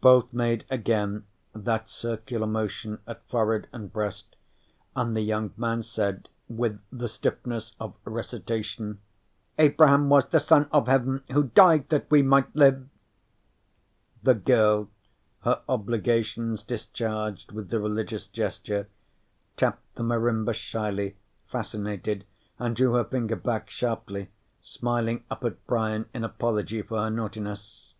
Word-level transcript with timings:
Both 0.00 0.32
made 0.32 0.64
again 0.68 1.26
that 1.54 1.88
circular 1.88 2.48
motion 2.48 2.98
at 3.06 3.22
forehead 3.28 3.68
and 3.72 3.92
breast, 3.92 4.34
and 4.96 5.14
the 5.16 5.20
young 5.20 5.52
man 5.56 5.84
said 5.84 6.28
with 6.48 6.80
the 6.90 7.06
stiffness 7.06 7.76
of 7.78 7.94
recitation: 8.04 8.98
"Abraham 9.60 10.08
was 10.08 10.26
the 10.26 10.40
Son 10.40 10.68
of 10.72 10.88
Heaven, 10.88 11.22
who 11.30 11.44
died 11.50 11.88
that 11.90 12.10
we 12.10 12.20
might 12.20 12.52
live." 12.56 12.88
The 14.24 14.34
girl, 14.34 14.88
her 15.42 15.62
obligations 15.68 16.64
discharged 16.64 17.52
with 17.52 17.70
the 17.70 17.78
religious 17.78 18.26
gesture, 18.26 18.88
tapped 19.56 19.94
the 19.94 20.02
marimba 20.02 20.52
shyly, 20.52 21.14
fascinated, 21.46 22.24
and 22.58 22.74
drew 22.74 22.94
her 22.94 23.04
finger 23.04 23.36
back 23.36 23.70
sharply, 23.70 24.30
smiling 24.62 25.22
up 25.30 25.44
at 25.44 25.64
Brian 25.68 26.06
in 26.12 26.24
apology 26.24 26.82
for 26.82 26.98
her 27.02 27.08
naughtiness. 27.10 27.94